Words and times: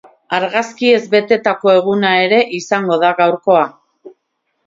Argazkiez 0.35 1.01
betetako 1.11 1.73
eguna 1.73 2.13
ere 2.23 2.39
izango 2.61 2.99
da 3.03 3.11
gaurkoa. 3.21 3.63